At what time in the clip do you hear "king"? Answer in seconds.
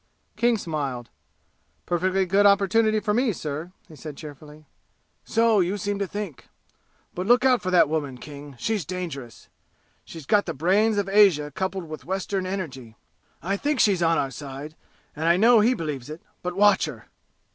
0.35-0.57, 8.17-8.55